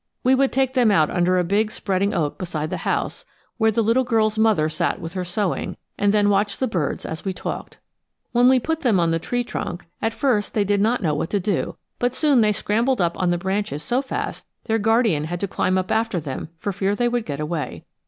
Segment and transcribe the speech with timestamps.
[0.23, 3.23] We would take them out under a big spreading oak beside the house,
[3.59, 7.23] where the little girl's mother sat with her sewing, and then watch the birds as
[7.23, 7.79] we talked.
[8.31, 11.29] When we put them on the tree trunk, at first they did not know what
[11.29, 15.39] to do, but soon they scrambled up on the branches so fast their guardian had
[15.41, 17.85] to climb up after them for fear they would get away.